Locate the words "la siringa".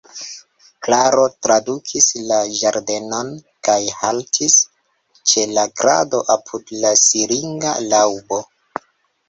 6.83-7.79